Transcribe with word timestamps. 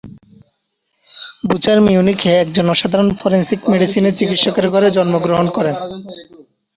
Butcher 1.47 1.77
মিউনিখে 1.81 2.31
একজন 2.35 2.65
অসাধারণ 2.69 3.09
ফরেনসিক 3.19 3.59
মেডিসিনের 3.71 4.17
চিকিৎসকের 4.19 4.65
ঘরে 4.69 4.87
জন্মগ্রহণ 4.91 5.47
করেন। 5.49 5.75